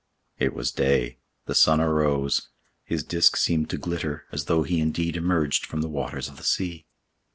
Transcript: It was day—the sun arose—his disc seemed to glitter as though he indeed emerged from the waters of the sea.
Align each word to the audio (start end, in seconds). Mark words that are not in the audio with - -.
It 0.39 0.55
was 0.55 0.71
day—the 0.71 1.53
sun 1.53 1.79
arose—his 1.79 3.03
disc 3.03 3.35
seemed 3.37 3.69
to 3.69 3.77
glitter 3.77 4.25
as 4.31 4.45
though 4.45 4.63
he 4.63 4.79
indeed 4.81 5.15
emerged 5.15 5.63
from 5.67 5.81
the 5.83 5.87
waters 5.89 6.27
of 6.27 6.37
the 6.37 6.43
sea. 6.43 6.87